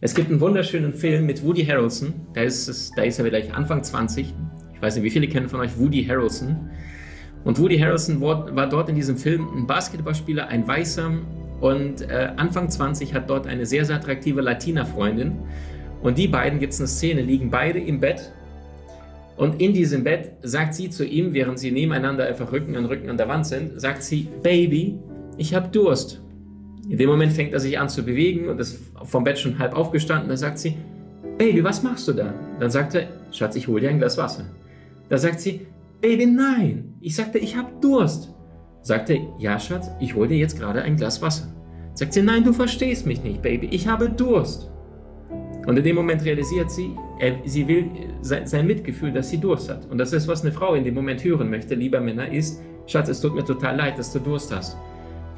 Es 0.00 0.12
gibt 0.12 0.30
einen 0.30 0.40
wunderschönen 0.40 0.92
Film 0.92 1.24
mit 1.24 1.44
Woody 1.44 1.64
Harrelson, 1.64 2.12
da 2.34 2.42
ist, 2.42 2.66
es, 2.66 2.90
da 2.96 3.02
ist 3.02 3.20
er 3.20 3.26
vielleicht 3.26 3.54
Anfang 3.54 3.82
20. 3.82 4.34
Ich 4.74 4.82
weiß 4.82 4.96
nicht, 4.96 5.04
wie 5.04 5.10
viele 5.10 5.28
kennen 5.28 5.48
von 5.48 5.60
euch 5.60 5.78
Woody 5.78 6.04
Harrelson. 6.04 6.70
Und 7.44 7.60
Woody 7.60 7.78
Harrelson 7.78 8.20
war 8.20 8.68
dort 8.68 8.88
in 8.88 8.96
diesem 8.96 9.16
Film 9.16 9.46
ein 9.56 9.66
Basketballspieler, 9.68 10.48
ein 10.48 10.66
Weißer, 10.66 11.12
und 11.60 12.02
äh, 12.02 12.32
Anfang 12.36 12.68
20 12.68 13.14
hat 13.14 13.30
dort 13.30 13.46
eine 13.46 13.66
sehr, 13.66 13.84
sehr 13.84 13.96
attraktive 13.96 14.40
Latina-Freundin. 14.40 15.38
Und 16.02 16.18
die 16.18 16.28
beiden 16.28 16.58
gibt 16.58 16.72
es 16.72 16.80
eine 16.80 16.88
Szene, 16.88 17.22
liegen 17.22 17.50
beide 17.50 17.78
im 17.78 18.00
Bett. 18.00 18.32
Und 19.36 19.60
in 19.60 19.72
diesem 19.72 20.04
Bett 20.04 20.32
sagt 20.42 20.74
sie 20.74 20.90
zu 20.90 21.04
ihm, 21.04 21.32
während 21.32 21.58
sie 21.58 21.70
nebeneinander 21.70 22.26
einfach 22.26 22.52
Rücken 22.52 22.76
an 22.76 22.84
Rücken 22.84 23.08
an 23.08 23.16
der 23.16 23.28
Wand 23.28 23.46
sind, 23.46 23.80
sagt 23.80 24.02
sie, 24.02 24.28
Baby, 24.42 24.98
ich 25.36 25.54
habe 25.54 25.68
Durst. 25.68 26.22
In 26.88 26.98
dem 26.98 27.08
Moment 27.08 27.32
fängt 27.32 27.52
er 27.52 27.60
sich 27.60 27.78
an 27.78 27.88
zu 27.88 28.04
bewegen 28.04 28.48
und 28.48 28.60
ist 28.60 28.92
vom 29.04 29.24
Bett 29.24 29.38
schon 29.38 29.58
halb 29.58 29.74
aufgestanden. 29.74 30.28
Da 30.28 30.36
sagt 30.36 30.58
sie, 30.58 30.76
Baby, 31.38 31.64
was 31.64 31.82
machst 31.82 32.06
du 32.06 32.12
da? 32.12 32.34
Dann 32.60 32.70
sagt 32.70 32.94
er, 32.94 33.08
Schatz, 33.32 33.56
ich 33.56 33.66
hole 33.66 33.80
dir 33.80 33.90
ein 33.90 33.98
Glas 33.98 34.18
Wasser. 34.18 34.44
Da 35.08 35.16
sagt 35.16 35.40
sie, 35.40 35.66
Baby, 36.00 36.26
nein. 36.26 36.94
Ich 37.00 37.16
sagte, 37.16 37.38
ich 37.38 37.56
habe 37.56 37.72
Durst. 37.80 38.33
Sagt 38.84 39.08
er, 39.08 39.16
ja 39.38 39.58
Schatz, 39.58 39.90
ich 39.98 40.14
hole 40.14 40.28
dir 40.28 40.36
jetzt 40.36 40.58
gerade 40.58 40.82
ein 40.82 40.96
Glas 40.96 41.22
Wasser. 41.22 41.48
Sagt 41.94 42.12
sie, 42.12 42.20
nein, 42.20 42.44
du 42.44 42.52
verstehst 42.52 43.06
mich 43.06 43.22
nicht, 43.24 43.40
Baby, 43.40 43.68
ich 43.70 43.88
habe 43.88 44.10
Durst. 44.10 44.70
Und 45.66 45.78
in 45.78 45.84
dem 45.84 45.96
Moment 45.96 46.22
realisiert 46.22 46.70
sie, 46.70 46.90
er, 47.18 47.36
sie 47.46 47.66
will 47.66 47.86
sein, 48.20 48.46
sein, 48.46 48.66
Mitgefühl, 48.66 49.10
dass 49.10 49.30
sie 49.30 49.38
Durst 49.38 49.70
hat. 49.70 49.90
Und 49.90 49.96
das 49.96 50.12
ist, 50.12 50.28
was 50.28 50.42
eine 50.42 50.52
Frau 50.52 50.74
in 50.74 50.84
dem 50.84 50.92
Moment 50.92 51.24
hören 51.24 51.48
möchte, 51.48 51.74
lieber 51.74 51.98
Männer, 51.98 52.30
ist, 52.30 52.60
Schatz, 52.86 53.08
es 53.08 53.22
tut 53.22 53.34
mir 53.34 53.42
total 53.42 53.74
leid, 53.74 53.98
dass 53.98 54.12
du 54.12 54.18
Durst 54.18 54.54
hast. 54.54 54.76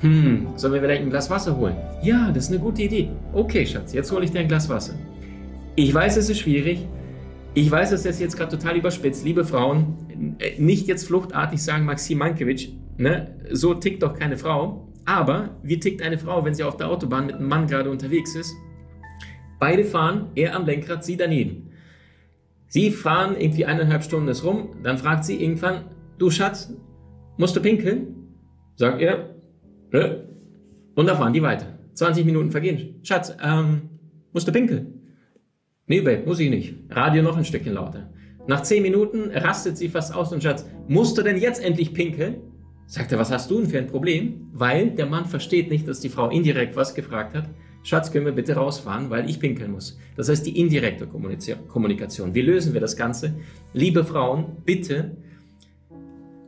Hm, 0.00 0.48
sollen 0.56 0.74
wir 0.74 0.80
vielleicht 0.80 1.02
ein 1.02 1.10
Glas 1.10 1.30
Wasser 1.30 1.56
holen? 1.56 1.76
Ja, 2.02 2.32
das 2.32 2.46
ist 2.46 2.50
eine 2.50 2.58
gute 2.58 2.82
Idee. 2.82 3.10
Okay, 3.32 3.64
Schatz, 3.64 3.92
jetzt 3.92 4.10
hole 4.10 4.24
ich 4.24 4.32
dir 4.32 4.40
ein 4.40 4.48
Glas 4.48 4.68
Wasser. 4.68 4.94
Ich 5.76 5.94
weiß, 5.94 6.16
es 6.16 6.28
ist 6.28 6.40
schwierig. 6.40 6.84
Ich 7.54 7.70
weiß, 7.70 7.92
es 7.92 8.04
ist 8.04 8.20
jetzt 8.20 8.36
gerade 8.36 8.58
total 8.58 8.76
überspitzt. 8.76 9.24
Liebe 9.24 9.44
Frauen, 9.44 10.34
äh, 10.40 10.60
nicht 10.60 10.88
jetzt 10.88 11.06
fluchtartig 11.06 11.62
sagen, 11.62 11.84
Maxim 11.84 12.18
Mankiewicz, 12.18 12.70
Ne? 12.98 13.38
So 13.50 13.74
tickt 13.74 14.02
doch 14.02 14.14
keine 14.14 14.36
Frau. 14.36 14.92
Aber 15.04 15.56
wie 15.62 15.78
tickt 15.78 16.02
eine 16.02 16.18
Frau, 16.18 16.44
wenn 16.44 16.54
sie 16.54 16.64
auf 16.64 16.76
der 16.76 16.88
Autobahn 16.88 17.26
mit 17.26 17.36
einem 17.36 17.48
Mann 17.48 17.66
gerade 17.66 17.90
unterwegs 17.90 18.34
ist? 18.34 18.54
Beide 19.58 19.84
fahren, 19.84 20.30
er 20.34 20.54
am 20.54 20.66
Lenkrad, 20.66 21.04
sie 21.04 21.16
daneben. 21.16 21.70
Sie 22.68 22.90
fahren 22.90 23.36
irgendwie 23.38 23.64
eineinhalb 23.64 24.02
Stunden 24.02 24.26
das 24.26 24.44
rum, 24.44 24.76
dann 24.82 24.98
fragt 24.98 25.24
sie 25.24 25.40
irgendwann, 25.42 25.84
du 26.18 26.30
Schatz, 26.30 26.74
musst 27.38 27.54
du 27.54 27.60
pinkeln? 27.60 28.16
Sagt 28.74 29.00
er, 29.00 29.36
nö. 29.92 30.24
Und 30.94 31.06
da 31.06 31.14
fahren 31.14 31.32
die 31.32 31.42
weiter. 31.42 31.78
20 31.94 32.26
Minuten 32.26 32.50
vergehen. 32.50 33.00
Schatz, 33.02 33.34
ähm, 33.42 33.82
musst 34.32 34.48
du 34.48 34.52
pinkeln? 34.52 35.00
Nee, 35.86 36.00
Babe, 36.00 36.24
muss 36.26 36.40
ich 36.40 36.50
nicht. 36.50 36.74
Radio 36.90 37.22
noch 37.22 37.36
ein 37.36 37.44
Stückchen 37.44 37.74
lauter. 37.74 38.10
Nach 38.48 38.62
10 38.62 38.82
Minuten 38.82 39.30
rastet 39.30 39.76
sie 39.76 39.88
fast 39.88 40.14
aus 40.14 40.32
und 40.32 40.42
Schatz, 40.42 40.66
musst 40.88 41.16
du 41.16 41.22
denn 41.22 41.38
jetzt 41.38 41.64
endlich 41.64 41.94
pinkeln? 41.94 42.36
Sagt 42.86 43.10
er, 43.10 43.18
was 43.18 43.32
hast 43.32 43.50
du 43.50 43.58
denn 43.58 43.68
für 43.68 43.78
ein 43.78 43.88
Problem? 43.88 44.48
Weil 44.52 44.90
der 44.90 45.06
Mann 45.06 45.26
versteht 45.26 45.70
nicht, 45.70 45.88
dass 45.88 46.00
die 46.00 46.08
Frau 46.08 46.30
indirekt 46.30 46.76
was 46.76 46.94
gefragt 46.94 47.34
hat. 47.34 47.48
Schatz, 47.82 48.10
können 48.12 48.26
wir 48.26 48.32
bitte 48.32 48.54
rausfahren, 48.54 49.10
weil 49.10 49.28
ich 49.28 49.40
pinkeln 49.40 49.72
muss. 49.72 49.98
Das 50.16 50.28
heißt 50.28 50.46
die 50.46 50.58
indirekte 50.58 51.06
Kommunikation. 51.06 52.34
Wie 52.34 52.42
lösen 52.42 52.74
wir 52.74 52.80
das 52.80 52.96
Ganze? 52.96 53.34
Liebe 53.72 54.04
Frauen, 54.04 54.56
bitte, 54.64 55.16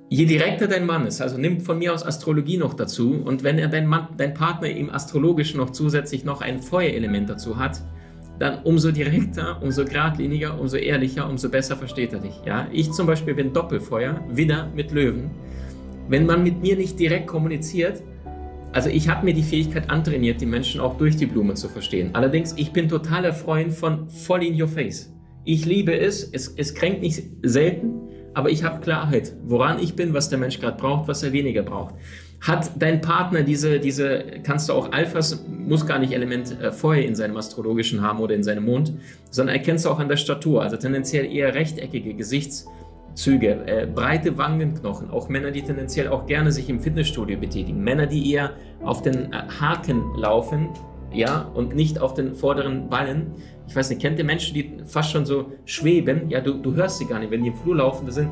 je 0.08 0.24
direkter 0.26 0.68
dein 0.68 0.86
Mann 0.86 1.06
ist, 1.06 1.20
also 1.20 1.38
nimm 1.38 1.60
von 1.60 1.78
mir 1.78 1.92
aus 1.92 2.04
Astrologie 2.04 2.56
noch 2.56 2.74
dazu 2.74 3.20
und 3.24 3.44
wenn 3.44 3.58
er 3.58 3.68
dein, 3.68 3.86
Mann, 3.86 4.08
dein 4.16 4.34
Partner 4.34 4.68
im 4.68 4.90
Astrologischen 4.90 5.58
noch 5.58 5.70
zusätzlich 5.70 6.24
noch 6.24 6.40
ein 6.40 6.60
Feuerelement 6.60 7.28
dazu 7.30 7.56
hat, 7.56 7.82
dann 8.38 8.62
umso 8.62 8.90
direkter, 8.90 9.60
umso 9.62 9.84
geradliniger, 9.84 10.58
umso 10.58 10.76
ehrlicher, 10.76 11.28
umso 11.28 11.50
besser 11.50 11.76
versteht 11.76 12.12
er 12.12 12.20
dich. 12.20 12.40
Ja? 12.46 12.68
Ich 12.72 12.92
zum 12.92 13.06
Beispiel 13.06 13.34
bin 13.34 13.52
Doppelfeuer, 13.52 14.24
Widder 14.28 14.70
mit 14.74 14.92
Löwen 14.92 15.30
wenn 16.08 16.26
man 16.26 16.42
mit 16.42 16.60
mir 16.60 16.76
nicht 16.76 16.98
direkt 16.98 17.26
kommuniziert, 17.26 18.02
also 18.72 18.90
ich 18.90 19.08
habe 19.08 19.24
mir 19.24 19.34
die 19.34 19.42
Fähigkeit 19.42 19.88
antrainiert, 19.88 20.40
die 20.40 20.46
Menschen 20.46 20.80
auch 20.80 20.96
durch 20.98 21.16
die 21.16 21.26
Blume 21.26 21.54
zu 21.54 21.68
verstehen. 21.68 22.10
Allerdings, 22.12 22.54
ich 22.56 22.72
bin 22.72 22.88
totaler 22.88 23.32
Freund 23.32 23.72
von 23.72 24.08
voll 24.08 24.44
in 24.44 24.60
your 24.60 24.68
face. 24.68 25.12
Ich 25.44 25.64
liebe 25.64 25.98
es, 25.98 26.24
es, 26.24 26.48
es 26.48 26.74
kränkt 26.74 27.00
nicht 27.00 27.22
selten, 27.42 27.94
aber 28.34 28.50
ich 28.50 28.64
habe 28.64 28.80
Klarheit, 28.80 29.34
woran 29.44 29.78
ich 29.78 29.96
bin, 29.96 30.12
was 30.12 30.28
der 30.28 30.38
Mensch 30.38 30.60
gerade 30.60 30.76
braucht, 30.76 31.08
was 31.08 31.22
er 31.22 31.32
weniger 31.32 31.62
braucht. 31.62 31.94
Hat 32.40 32.70
dein 32.78 33.00
Partner 33.00 33.42
diese, 33.42 33.80
diese, 33.80 34.22
kannst 34.44 34.68
du 34.68 34.74
auch 34.74 34.92
Alphas, 34.92 35.44
muss 35.48 35.86
gar 35.86 35.98
nicht 35.98 36.12
Element 36.12 36.60
äh, 36.60 36.70
Feuer 36.70 37.02
in 37.02 37.16
seinem 37.16 37.36
astrologischen 37.36 38.02
haben 38.02 38.20
oder 38.20 38.34
in 38.34 38.42
seinem 38.42 38.64
Mond, 38.64 38.92
sondern 39.30 39.56
erkennst 39.56 39.86
du 39.86 39.88
auch 39.88 39.98
an 39.98 40.08
der 40.08 40.18
Statur, 40.18 40.62
also 40.62 40.76
tendenziell 40.76 41.24
eher 41.24 41.54
rechteckige 41.54 42.14
Gesichts- 42.14 42.66
Züge, 43.18 43.66
äh, 43.66 43.86
breite 43.86 44.38
Wangenknochen, 44.38 45.10
auch 45.10 45.28
Männer, 45.28 45.50
die 45.50 45.62
tendenziell 45.62 46.06
auch 46.06 46.26
gerne 46.26 46.52
sich 46.52 46.70
im 46.70 46.78
Fitnessstudio 46.78 47.36
betätigen, 47.36 47.82
Männer, 47.82 48.06
die 48.06 48.32
eher 48.32 48.52
auf 48.80 49.02
den 49.02 49.32
äh, 49.32 49.42
Haken 49.60 50.14
laufen, 50.16 50.68
ja, 51.12 51.50
und 51.54 51.74
nicht 51.74 52.00
auf 52.00 52.14
den 52.14 52.36
vorderen 52.36 52.88
Ballen. 52.88 53.32
Ich 53.66 53.74
weiß 53.74 53.90
nicht, 53.90 54.00
kennt 54.00 54.20
ihr 54.20 54.24
Menschen, 54.24 54.54
die 54.54 54.84
fast 54.84 55.10
schon 55.10 55.26
so 55.26 55.52
schweben? 55.64 56.30
Ja, 56.30 56.40
du, 56.40 56.54
du 56.58 56.74
hörst 56.74 56.98
sie 56.98 57.06
gar 57.06 57.18
nicht, 57.18 57.32
wenn 57.32 57.42
die 57.42 57.48
im 57.48 57.54
Flur 57.54 57.76
laufen, 57.76 58.06
das 58.06 58.14
sind, 58.14 58.30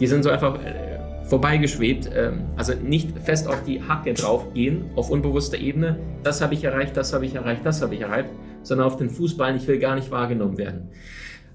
die 0.00 0.06
sind 0.06 0.22
so 0.22 0.30
einfach 0.30 0.54
äh, 0.64 1.24
vorbeigeschwebt, 1.24 2.10
ähm, 2.14 2.44
also 2.56 2.72
nicht 2.82 3.18
fest 3.18 3.46
auf 3.46 3.62
die 3.64 3.82
Hacke 3.82 4.14
drauf 4.14 4.54
gehen, 4.54 4.86
auf 4.96 5.10
unbewusster 5.10 5.58
Ebene, 5.58 5.98
das 6.22 6.40
habe 6.40 6.54
ich 6.54 6.64
erreicht, 6.64 6.96
das 6.96 7.12
habe 7.12 7.26
ich 7.26 7.34
erreicht, 7.34 7.60
das 7.64 7.82
habe 7.82 7.94
ich 7.94 8.00
erreicht, 8.00 8.30
sondern 8.62 8.86
auf 8.86 8.96
den 8.96 9.10
Fußballen, 9.10 9.58
ich 9.58 9.66
will 9.68 9.78
gar 9.78 9.96
nicht 9.96 10.10
wahrgenommen 10.10 10.56
werden. 10.56 10.88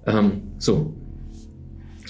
Ähm, 0.06 0.52
so, 0.60 0.94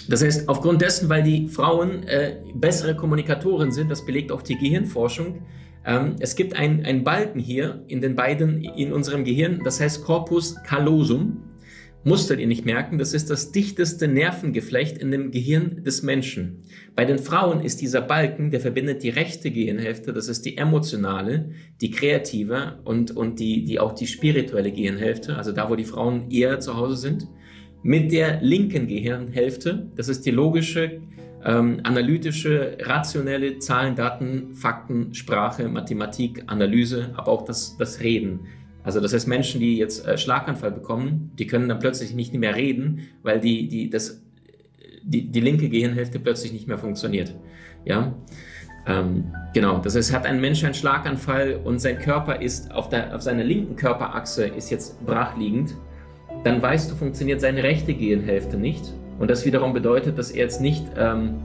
das 0.09 0.23
heißt, 0.23 0.49
aufgrund 0.49 0.81
dessen, 0.81 1.07
weil 1.07 1.21
die 1.21 1.47
Frauen 1.47 2.03
äh, 2.03 2.37
bessere 2.55 2.95
Kommunikatoren 2.95 3.71
sind, 3.71 3.91
das 3.91 4.05
belegt 4.05 4.31
auch 4.31 4.41
die 4.41 4.57
Gehirnforschung, 4.57 5.43
ähm, 5.85 6.15
es 6.19 6.35
gibt 6.35 6.55
einen 6.55 7.03
Balken 7.03 7.39
hier 7.39 7.83
in 7.87 8.01
den 8.01 8.15
beiden, 8.15 8.63
in 8.63 8.91
unserem 8.91 9.23
Gehirn, 9.23 9.61
das 9.63 9.79
heißt 9.79 10.03
Corpus 10.03 10.55
callosum. 10.63 11.43
Musstet 12.05 12.39
ihr 12.39 12.47
nicht 12.47 12.65
merken, 12.65 12.97
das 12.97 13.13
ist 13.13 13.29
das 13.29 13.51
dichteste 13.51 14.07
Nervengeflecht 14.07 14.97
in 14.97 15.11
dem 15.11 15.31
Gehirn 15.31 15.83
des 15.83 16.01
Menschen. 16.01 16.63
Bei 16.95 17.03
den 17.03 17.19
Frauen 17.19 17.61
ist 17.61 17.81
dieser 17.81 18.01
Balken, 18.01 18.51
der 18.51 18.61
verbindet 18.61 19.03
die 19.03 19.09
rechte 19.09 19.51
Gehirnhälfte, 19.51 20.13
das 20.13 20.29
ist 20.29 20.45
die 20.45 20.57
emotionale, 20.57 21.51
die 21.81 21.91
kreative 21.91 22.79
und, 22.85 23.11
und 23.11 23.39
die, 23.39 23.65
die 23.65 23.81
auch 23.81 23.91
die 23.91 24.07
spirituelle 24.07 24.71
Gehirnhälfte, 24.71 25.35
also 25.35 25.51
da, 25.51 25.69
wo 25.69 25.75
die 25.75 25.83
Frauen 25.83 26.31
eher 26.31 26.61
zu 26.61 26.77
Hause 26.77 26.95
sind 26.95 27.27
mit 27.83 28.11
der 28.11 28.41
linken 28.41 28.87
Gehirnhälfte. 28.87 29.87
Das 29.95 30.09
ist 30.09 30.25
die 30.25 30.31
logische, 30.31 31.01
ähm, 31.45 31.79
analytische, 31.83 32.77
rationelle 32.81 33.59
Zahlen, 33.59 33.95
Daten, 33.95 34.53
Fakten, 34.53 35.13
Sprache, 35.13 35.67
Mathematik, 35.69 36.43
Analyse, 36.47 37.11
aber 37.15 37.31
auch 37.31 37.45
das, 37.45 37.77
das 37.77 38.01
Reden. 38.01 38.41
Also 38.83 38.99
das 38.99 39.13
heißt, 39.13 39.27
Menschen, 39.27 39.59
die 39.59 39.77
jetzt 39.77 40.05
äh, 40.05 40.17
Schlaganfall 40.17 40.71
bekommen, 40.71 41.31
die 41.37 41.47
können 41.47 41.69
dann 41.69 41.79
plötzlich 41.79 42.13
nicht 42.13 42.33
mehr 42.33 42.55
reden, 42.55 43.07
weil 43.23 43.39
die, 43.39 43.67
die, 43.67 43.89
das, 43.89 44.21
die, 45.03 45.29
die 45.29 45.41
linke 45.41 45.69
Gehirnhälfte 45.69 46.19
plötzlich 46.19 46.53
nicht 46.53 46.67
mehr 46.67 46.77
funktioniert. 46.77 47.35
Ja, 47.85 48.15
ähm, 48.87 49.33
genau. 49.53 49.79
Das 49.79 49.95
heißt, 49.95 50.13
hat 50.13 50.25
ein 50.25 50.41
Mensch 50.41 50.63
einen 50.63 50.73
Schlaganfall 50.73 51.59
und 51.63 51.79
sein 51.79 51.99
Körper 51.99 52.41
ist 52.41 52.71
auf, 52.71 52.89
der, 52.89 53.15
auf 53.15 53.21
seiner 53.21 53.43
linken 53.43 53.75
Körperachse 53.75 54.45
ist 54.47 54.69
jetzt 54.71 55.05
brachliegend, 55.05 55.75
dann 56.43 56.61
weißt 56.61 56.91
du, 56.91 56.95
funktioniert 56.95 57.41
seine 57.41 57.63
rechte 57.63 57.93
Gehirnhälfte 57.93 58.57
nicht. 58.57 58.93
Und 59.19 59.29
das 59.29 59.45
wiederum 59.45 59.73
bedeutet, 59.73 60.17
dass 60.17 60.31
er 60.31 60.45
jetzt 60.45 60.61
nicht 60.61 60.85
ähm, 60.97 61.35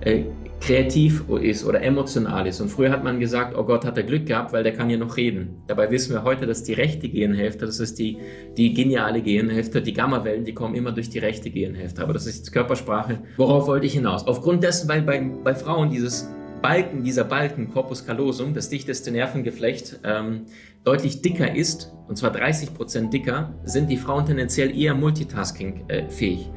äh, 0.00 0.24
kreativ 0.60 1.24
ist 1.40 1.64
oder 1.64 1.82
emotional 1.82 2.46
ist. 2.46 2.60
Und 2.60 2.68
früher 2.68 2.90
hat 2.90 3.02
man 3.02 3.18
gesagt, 3.18 3.56
oh 3.56 3.64
Gott, 3.64 3.84
hat 3.84 3.96
er 3.96 4.02
Glück 4.02 4.26
gehabt, 4.26 4.52
weil 4.52 4.62
der 4.62 4.72
kann 4.72 4.90
ja 4.90 4.98
noch 4.98 5.16
reden. 5.16 5.62
Dabei 5.66 5.90
wissen 5.90 6.12
wir 6.12 6.22
heute, 6.22 6.46
dass 6.46 6.62
die 6.62 6.74
rechte 6.74 7.08
Gehirnhälfte, 7.08 7.64
das 7.64 7.80
ist 7.80 7.98
die, 7.98 8.18
die 8.56 8.74
geniale 8.74 9.22
Gehirnhälfte, 9.22 9.80
die 9.80 9.94
Gammawellen, 9.94 10.44
die 10.44 10.52
kommen 10.52 10.74
immer 10.74 10.92
durch 10.92 11.08
die 11.08 11.18
rechte 11.18 11.50
Gehirnhälfte. 11.50 12.02
Aber 12.02 12.12
das 12.12 12.26
ist 12.26 12.38
jetzt 12.38 12.52
Körpersprache. 12.52 13.20
Worauf 13.36 13.66
wollte 13.66 13.86
ich 13.86 13.94
hinaus? 13.94 14.26
Aufgrund 14.26 14.62
dessen, 14.62 14.88
weil 14.88 15.02
bei, 15.02 15.20
bei 15.20 15.54
Frauen 15.54 15.90
dieses 15.90 16.28
Balken, 16.62 17.04
dieser 17.04 17.24
Balken, 17.24 17.72
Corpus 17.72 18.06
callosum, 18.06 18.54
das 18.54 18.68
dichteste 18.68 19.10
Nervengeflecht, 19.10 20.00
ähm, 20.04 20.46
deutlich 20.84 21.22
dicker 21.22 21.54
ist, 21.54 21.92
und 22.08 22.16
zwar 22.16 22.32
30 22.32 22.74
Prozent 22.74 23.12
dicker, 23.12 23.54
sind 23.64 23.90
die 23.90 23.96
Frauen 23.96 24.26
tendenziell 24.26 24.76
eher 24.76 24.94
multitasking-fähig. 24.94 26.40
Äh, 26.40 26.50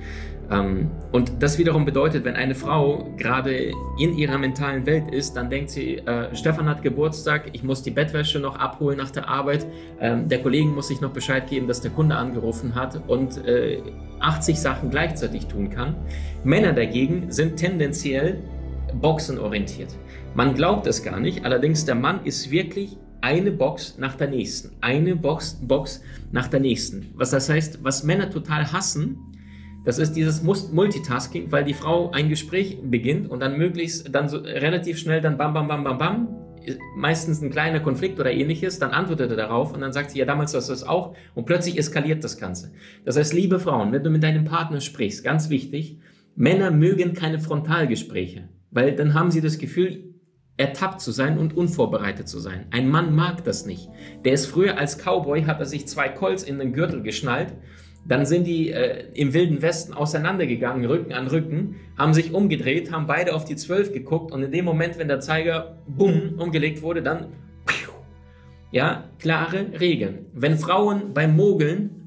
ähm, 0.51 0.91
und 1.12 1.41
das 1.41 1.57
wiederum 1.57 1.86
bedeutet, 1.86 2.25
wenn 2.25 2.36
eine 2.36 2.55
Frau 2.55 3.13
gerade 3.17 3.72
in 3.98 4.17
ihrer 4.17 4.38
mentalen 4.38 4.86
Welt 4.86 5.10
ist, 5.12 5.36
dann 5.36 5.50
denkt 5.50 5.69
sie, 5.69 5.98
äh, 5.98 6.36
Stefan 6.36 6.67
hat 6.67 6.81
Geburtstag, 6.83 7.50
ich 7.53 7.63
muss 7.63 7.81
die 7.83 7.91
Bettwäsche 7.91 8.39
noch 8.39 8.57
abholen 8.60 8.98
nach 8.98 9.12
der 9.12 9.29
Arbeit, 9.29 9.65
ähm, 10.00 10.27
der 10.27 10.41
Kollegen 10.41 10.75
muss 10.75 10.89
sich 10.89 11.01
noch 11.01 11.12
Bescheid 11.12 11.48
geben, 11.48 11.67
dass 11.67 11.81
der 11.81 11.91
Kunde 11.91 12.15
angerufen 12.15 12.75
hat 12.75 13.01
und 13.07 13.45
äh, 13.45 13.81
80 14.19 14.60
Sachen 14.60 14.89
gleichzeitig 14.89 15.48
tun 15.48 15.69
kann. 15.69 15.95
Männer 16.43 16.74
dagegen 16.74 17.31
sind 17.31 17.57
tendenziell 17.57 18.41
boxenorientiert. 19.01 19.95
Man 20.35 20.53
glaubt 20.55 20.88
es 20.88 21.03
gar 21.03 21.19
nicht, 21.19 21.45
allerdings 21.45 21.85
der 21.85 21.95
Mann 21.95 22.25
ist 22.25 22.50
wirklich 22.51 22.97
eine 23.21 23.51
Box 23.51 23.97
nach 23.97 24.15
der 24.15 24.27
nächsten, 24.27 24.71
eine 24.81 25.15
Box, 25.15 25.59
Box 25.62 26.01
nach 26.31 26.47
der 26.47 26.59
nächsten. 26.59 27.12
Was 27.15 27.31
das 27.31 27.50
heißt, 27.50 27.83
was 27.83 28.03
Männer 28.03 28.29
total 28.29 28.71
hassen, 28.71 29.17
das 29.85 29.97
ist 29.97 30.13
dieses 30.13 30.43
Multitasking, 30.43 31.51
weil 31.51 31.65
die 31.65 31.73
Frau 31.73 32.12
ein 32.12 32.29
Gespräch 32.29 32.79
beginnt 32.83 33.29
und 33.29 33.41
dann 33.41 33.57
möglichst 33.57 34.13
dann 34.13 34.29
so 34.29 34.38
relativ 34.38 34.97
schnell 34.97 35.21
dann 35.21 35.38
bam 35.38 35.53
bam 35.53 35.67
bam 35.67 35.83
bam 35.83 35.97
bam 35.97 36.27
meistens 36.95 37.41
ein 37.41 37.50
kleiner 37.50 37.79
Konflikt 37.79 38.19
oder 38.19 38.31
ähnliches, 38.31 38.79
dann 38.79 38.91
antwortet 38.91 39.31
er 39.31 39.38
darauf 39.38 39.73
und 39.73 39.81
dann 39.81 39.93
sagt 39.93 40.12
sie, 40.12 40.19
ja, 40.19 40.25
damals 40.25 40.53
hast 40.53 40.69
du 40.69 40.73
das 40.73 40.83
auch 40.83 41.15
und 41.35 41.45
plötzlich 41.45 41.77
eskaliert 41.77 42.23
das 42.23 42.38
Ganze. 42.38 42.71
Das 43.05 43.17
heißt, 43.17 43.33
liebe 43.33 43.59
Frauen, 43.59 43.91
wenn 43.91 44.03
du 44.03 44.09
mit 44.09 44.23
deinem 44.23 44.45
Partner 44.45 44.81
sprichst, 44.81 45.23
ganz 45.23 45.50
wichtig, 45.50 46.00
Männer 46.35 46.71
mögen 46.71 47.13
keine 47.13 47.39
Frontalgespräche. 47.39 48.50
Weil 48.74 48.96
dann 48.96 49.13
haben 49.13 49.32
sie 49.32 49.42
das 49.42 49.58
Gefühl, 49.58 50.13
ertappt 50.58 51.01
zu 51.01 51.12
sein 51.12 51.38
und 51.38 51.56
unvorbereitet 51.58 52.27
zu 52.27 52.39
sein. 52.39 52.68
Ein 52.72 52.89
Mann 52.89 53.15
mag 53.15 53.44
das 53.44 53.65
nicht. 53.65 53.89
Der 54.24 54.34
ist 54.34 54.46
früher 54.46 54.77
als 54.77 54.98
Cowboy, 54.98 55.44
hat 55.44 55.60
er 55.60 55.65
sich 55.65 55.88
zwei 55.88 56.10
Colts 56.10 56.44
in 56.44 56.60
den 56.60 56.74
Gürtel 56.74 57.01
geschnallt. 57.01 57.53
Dann 58.06 58.25
sind 58.25 58.46
die 58.46 58.70
äh, 58.70 59.06
im 59.13 59.34
Wilden 59.34 59.62
Westen 59.62 59.94
auseinandergegangen, 59.94 60.86
Rücken 60.86 61.13
an 61.13 61.27
Rücken, 61.27 61.75
haben 61.98 62.13
sich 62.13 62.34
umgedreht, 62.34 62.92
haben 62.92 63.08
beide 63.08 63.34
auf 63.34 63.46
die 63.46 63.56
Zwölf 63.56 63.94
geguckt 63.94 64.32
und 64.34 64.44
in 64.44 64.51
dem 64.51 64.65
Moment, 64.65 64.98
wenn 64.98 65.08
der 65.08 65.22
Zeiger 65.22 65.77
bumm 65.88 66.36
umgelegt 66.38 66.82
wurde, 66.82 67.01
dann 67.01 67.27
ja, 68.72 69.03
klare 69.20 69.80
Regeln. 69.80 70.25
Wenn 70.34 70.58
Frauen 70.58 71.13
beim 71.13 71.36
Mogeln 71.36 72.02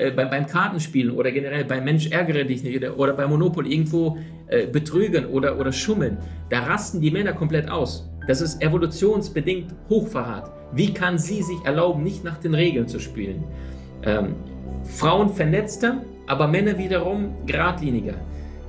äh, 0.00 0.10
beim, 0.10 0.46
Kartenspielen 0.46 1.14
oder 1.14 1.30
generell 1.30 1.64
beim 1.64 1.84
Mensch 1.84 2.10
ärgere 2.10 2.44
dich 2.44 2.62
nicht 2.62 2.82
oder 2.90 3.12
beim 3.12 3.30
Monopoly 3.30 3.72
irgendwo 3.72 4.18
äh, 4.48 4.66
betrügen 4.66 5.26
oder, 5.26 5.58
oder 5.58 5.72
schummeln, 5.72 6.18
da 6.48 6.60
rasten 6.60 7.00
die 7.00 7.10
Männer 7.10 7.32
komplett 7.32 7.70
aus. 7.70 8.10
Das 8.26 8.40
ist 8.40 8.62
evolutionsbedingt 8.62 9.74
Hochverrat. 9.88 10.50
Wie 10.72 10.92
kann 10.92 11.18
sie 11.18 11.42
sich 11.42 11.58
erlauben, 11.64 12.02
nicht 12.02 12.24
nach 12.24 12.38
den 12.38 12.54
Regeln 12.54 12.88
zu 12.88 12.98
spielen? 13.00 13.44
Ähm, 14.04 14.34
Frauen 14.84 15.28
vernetzter, 15.28 16.02
aber 16.26 16.48
Männer 16.48 16.78
wiederum 16.78 17.34
geradliniger. 17.46 18.14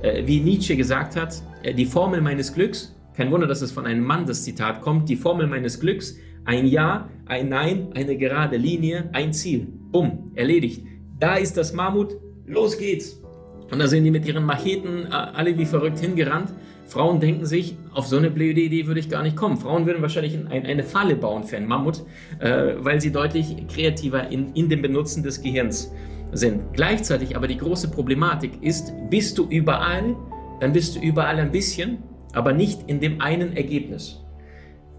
Äh, 0.02 0.26
wie 0.26 0.40
Nietzsche 0.40 0.76
gesagt 0.76 1.16
hat, 1.16 1.42
äh, 1.62 1.74
die 1.74 1.86
Formel 1.86 2.20
meines 2.20 2.52
Glücks, 2.52 2.94
kein 3.16 3.30
Wunder, 3.30 3.46
dass 3.46 3.62
es 3.62 3.72
von 3.72 3.86
einem 3.86 4.04
Mann 4.04 4.26
das 4.26 4.42
Zitat 4.42 4.80
kommt, 4.80 5.08
die 5.08 5.16
Formel 5.16 5.46
meines 5.46 5.78
Glücks, 5.78 6.16
ein 6.44 6.66
Ja, 6.66 7.08
ein 7.26 7.48
Nein, 7.48 7.88
eine 7.94 8.16
gerade 8.16 8.56
Linie, 8.56 9.10
ein 9.12 9.32
Ziel. 9.32 9.68
Bumm, 9.92 10.32
erledigt. 10.34 10.84
Da 11.18 11.36
ist 11.36 11.56
das 11.56 11.72
Mammut, 11.72 12.16
los 12.46 12.78
geht's. 12.78 13.20
Und 13.70 13.78
da 13.78 13.86
sind 13.86 14.04
die 14.04 14.10
mit 14.10 14.26
ihren 14.26 14.44
Macheten 14.44 15.06
äh, 15.06 15.14
alle 15.14 15.56
wie 15.56 15.64
verrückt 15.64 15.98
hingerannt. 15.98 16.52
Frauen 16.86 17.20
denken 17.20 17.46
sich, 17.46 17.76
auf 17.94 18.06
so 18.06 18.18
eine 18.18 18.30
blöde 18.30 18.60
Idee 18.60 18.86
würde 18.86 19.00
ich 19.00 19.08
gar 19.08 19.22
nicht 19.22 19.34
kommen. 19.36 19.56
Frauen 19.56 19.86
würden 19.86 20.02
wahrscheinlich 20.02 20.34
ein, 20.34 20.66
eine 20.66 20.84
Falle 20.84 21.16
bauen 21.16 21.44
für 21.44 21.56
einen 21.56 21.66
Mammut, 21.66 22.02
äh, 22.38 22.74
weil 22.78 23.00
sie 23.00 23.12
deutlich 23.12 23.66
kreativer 23.68 24.28
in, 24.28 24.52
in 24.54 24.68
dem 24.68 24.82
Benutzen 24.82 25.22
des 25.22 25.40
Gehirns 25.40 25.90
sind. 26.32 26.74
Gleichzeitig 26.74 27.34
aber 27.34 27.48
die 27.48 27.56
große 27.56 27.90
Problematik 27.90 28.62
ist, 28.62 28.92
bist 29.08 29.38
du 29.38 29.46
überall, 29.48 30.16
dann 30.60 30.72
bist 30.72 30.96
du 30.96 31.00
überall 31.00 31.38
ein 31.38 31.50
bisschen, 31.50 31.98
aber 32.34 32.52
nicht 32.52 32.88
in 32.88 33.00
dem 33.00 33.20
einen 33.20 33.56
Ergebnis. 33.56 34.20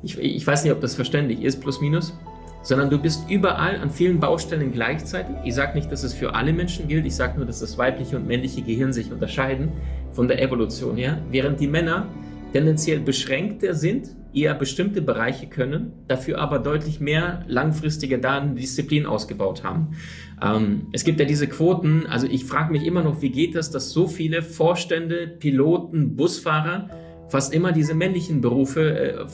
Ich, 0.01 0.17
ich 0.17 0.45
weiß 0.45 0.63
nicht, 0.63 0.73
ob 0.73 0.81
das 0.81 0.95
verständlich 0.95 1.41
ist, 1.41 1.61
plus 1.61 1.79
minus 1.79 2.17
sondern 2.63 2.89
du 2.89 2.97
bist 2.97 3.29
überall 3.29 3.79
an 3.79 3.91
vielen 3.91 4.19
Baustellen 4.19 4.71
gleichzeitig. 4.71 5.35
Ich 5.43 5.53
sage 5.53 5.75
nicht, 5.75 5.91
dass 5.91 6.03
es 6.03 6.13
für 6.13 6.33
alle 6.33 6.53
Menschen 6.53 6.87
gilt, 6.87 7.05
ich 7.05 7.15
sage 7.15 7.37
nur, 7.37 7.45
dass 7.45 7.59
das 7.59 7.77
weibliche 7.77 8.15
und 8.15 8.25
männliche 8.25 8.61
Gehirn 8.61 8.93
sich 8.93 9.11
unterscheiden 9.11 9.71
von 10.11 10.27
der 10.27 10.41
Evolution 10.41 10.97
her, 10.97 11.21
während 11.29 11.59
die 11.59 11.67
Männer 11.67 12.07
tendenziell 12.53 12.99
beschränkter 12.99 13.73
sind, 13.73 14.15
eher 14.33 14.53
bestimmte 14.53 15.01
Bereiche 15.01 15.47
können, 15.47 15.93
dafür 16.07 16.39
aber 16.39 16.59
deutlich 16.59 16.99
mehr 16.99 17.43
langfristige 17.47 18.19
Datendisziplin 18.19 19.05
ausgebaut 19.05 19.63
haben. 19.63 19.95
Ähm, 20.41 20.87
es 20.91 21.03
gibt 21.03 21.19
ja 21.19 21.25
diese 21.25 21.47
Quoten, 21.47 22.05
also 22.07 22.27
ich 22.27 22.45
frage 22.45 22.71
mich 22.71 22.85
immer 22.85 23.03
noch, 23.03 23.21
wie 23.21 23.29
geht 23.29 23.55
das, 23.55 23.69
dass 23.71 23.91
so 23.91 24.07
viele 24.07 24.41
Vorstände, 24.41 25.27
Piloten, 25.27 26.15
Busfahrer 26.15 26.89
fast 27.27 27.53
immer 27.53 27.71
diese 27.71 27.93
männlichen 27.93 28.41
Berufe 28.41 28.97
äh, 28.97 29.25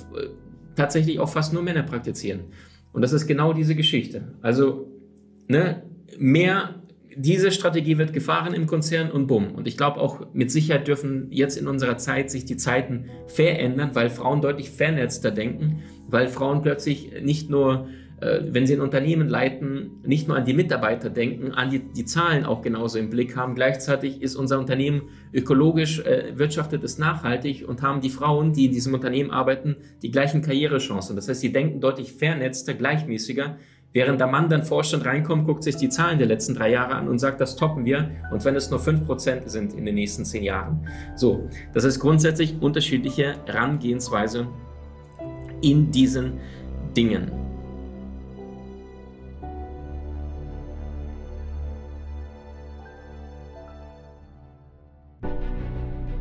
tatsächlich 0.76 1.20
auch 1.20 1.30
fast 1.30 1.54
nur 1.54 1.64
Männer 1.64 1.84
praktizieren. 1.84 2.42
Und 2.92 3.02
das 3.02 3.14
ist 3.14 3.28
genau 3.28 3.54
diese 3.54 3.76
Geschichte. 3.76 4.34
Also, 4.42 4.88
ne, 5.48 5.84
mehr, 6.18 6.76
diese 7.16 7.52
Strategie 7.52 7.98
wird 7.98 8.14
gefahren 8.14 8.54
im 8.54 8.66
Konzern 8.66 9.12
und 9.12 9.28
bumm. 9.28 9.54
Und 9.56 9.68
ich 9.68 9.78
glaube 9.78 10.00
auch, 10.00 10.34
mit 10.34 10.52
Sicherheit 10.52 10.88
dürfen 10.88 11.28
jetzt 11.32 11.58
in 11.58 11.68
unserer 11.68 11.98
Zeit 11.98 12.32
sich 12.32 12.46
die 12.46 12.58
Zeiten 12.58 13.06
verändern, 13.28 13.92
weil 13.94 14.10
Frauen 14.10 14.42
deutlich 14.42 14.70
vernetzter 14.70 15.32
denken, 15.32 15.84
weil 16.08 16.28
Frauen 16.28 16.62
plötzlich 16.62 17.12
nicht 17.22 17.50
nur 17.50 17.88
wenn 18.22 18.68
Sie 18.68 18.74
ein 18.74 18.82
Unternehmen 18.82 19.30
leiten, 19.30 20.02
nicht 20.04 20.28
nur 20.28 20.36
an 20.36 20.46
die 20.46 20.54
Mitarbeiter 20.54 21.10
denken, 21.10 21.52
an 21.52 21.70
die, 21.70 21.80
die 21.80 22.06
Zahlen 22.06 22.46
auch 22.46 22.62
genauso 22.62 23.00
im 23.00 23.10
Blick 23.10 23.38
haben. 23.38 23.56
Gleichzeitig 23.56 24.22
ist 24.22 24.36
unser 24.36 24.60
Unternehmen 24.60 25.04
ökologisch, 25.34 26.00
äh, 26.00 26.38
wirtschaftet 26.38 26.84
es 26.84 26.98
nachhaltig 26.98 27.66
und 27.68 27.82
haben 27.82 28.02
die 28.02 28.10
Frauen, 28.10 28.52
die 28.52 28.66
in 28.66 28.72
diesem 28.72 28.94
Unternehmen 28.94 29.32
arbeiten, 29.32 29.78
die 30.02 30.12
gleichen 30.12 30.42
Karrierechancen. 30.42 31.16
Das 31.16 31.30
heißt, 31.30 31.40
sie 31.40 31.54
denken 31.54 31.80
deutlich 31.80 32.14
vernetzter, 32.14 32.74
gleichmäßiger. 32.74 33.58
Während 33.92 34.20
der 34.20 34.28
Mann 34.28 34.50
dann 34.50 34.64
Vorstand 34.64 35.06
reinkommt, 35.06 35.48
guckt 35.48 35.64
sich 35.64 35.76
die 35.76 35.90
Zahlen 35.90 36.20
der 36.20 36.28
letzten 36.28 36.54
drei 36.54 36.72
Jahre 36.72 36.94
an 36.94 37.08
und 37.08 37.18
sagt, 37.18 37.42
das 37.42 37.56
toppen 37.56 37.86
wir. 37.86 38.12
Und 38.32 38.46
wenn 38.46 38.56
es 38.56 38.70
nur 38.70 38.80
fünf 38.80 39.06
Prozent 39.06 39.50
sind 39.50 39.74
in 39.74 39.86
den 39.86 39.96
nächsten 39.96 40.26
zehn 40.26 40.44
Jahren. 40.44 40.88
So, 41.16 41.50
das 41.74 41.86
ist 41.86 42.00
grundsätzlich 42.00 42.56
unterschiedliche 42.62 43.36
Herangehensweise 43.46 44.48
in 45.62 45.90
diesen 45.90 46.34
Dingen. 46.96 47.49